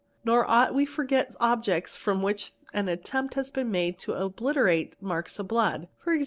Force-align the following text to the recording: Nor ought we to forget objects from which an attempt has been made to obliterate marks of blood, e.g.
Nor 0.25 0.47
ought 0.49 0.73
we 0.73 0.87
to 0.87 0.91
forget 0.91 1.35
objects 1.39 1.95
from 1.95 2.23
which 2.23 2.53
an 2.73 2.87
attempt 2.89 3.35
has 3.35 3.51
been 3.51 3.69
made 3.69 3.99
to 3.99 4.13
obliterate 4.13 4.99
marks 4.99 5.37
of 5.37 5.47
blood, 5.47 5.89
e.g. 6.07 6.19